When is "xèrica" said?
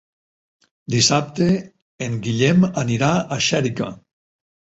3.51-3.93